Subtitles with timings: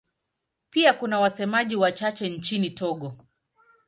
[0.69, 3.13] Pia kuna wasemaji wachache nchini Togo.